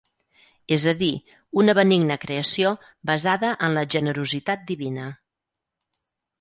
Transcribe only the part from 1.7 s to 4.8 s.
benigna creació basada en la generositat